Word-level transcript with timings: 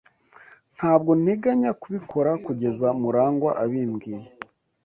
Ntabwo 0.77 1.11
nteganya 1.21 1.71
kubikora 1.81 2.31
kugeza 2.45 2.87
Murangwa 3.01 3.51
abimbwiye. 3.63 4.27